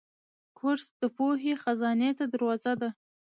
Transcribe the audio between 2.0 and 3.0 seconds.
ته دروازه ده.